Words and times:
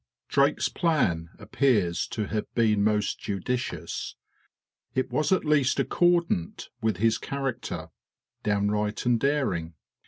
Drake's 0.29 0.67
plan 0.67 1.29
appears 1.37 2.07
to 2.07 2.25
have 2.25 2.51
been 2.55 2.83
most 2.83 3.19
judicious: 3.19 4.15
it 4.95 5.11
was 5.11 5.31
at 5.31 5.45
least 5.45 5.79
accordant 5.79 6.69
with 6.81 6.97
his 6.97 7.19
character, 7.19 7.89
downright 8.41 9.05
and 9.05 9.19
daring. 9.19 9.75